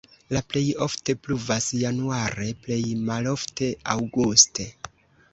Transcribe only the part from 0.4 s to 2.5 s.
plej ofte pluvas januare,